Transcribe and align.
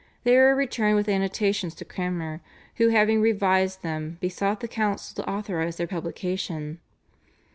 They 0.23 0.35
were 0.35 0.55
returned 0.55 0.95
with 0.95 1.07
annotations 1.07 1.75
to 1.75 1.85
Cranmer, 1.85 2.41
who 2.77 2.87
having 2.87 3.21
revised 3.21 3.83
them 3.83 4.17
besought 4.19 4.59
the 4.59 4.67
council 4.67 5.21
to 5.23 5.29
authorise 5.29 5.77
their 5.77 5.85
publication. 5.85 6.79